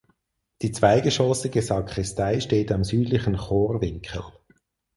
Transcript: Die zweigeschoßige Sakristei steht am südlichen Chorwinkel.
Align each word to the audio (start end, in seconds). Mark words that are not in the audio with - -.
Die 0.63 0.71
zweigeschoßige 0.71 1.61
Sakristei 1.63 2.39
steht 2.39 2.71
am 2.71 2.83
südlichen 2.83 3.37
Chorwinkel. 3.37 4.23